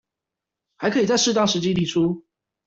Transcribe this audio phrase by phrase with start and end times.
[0.77, 2.25] 還可以在適當時機提出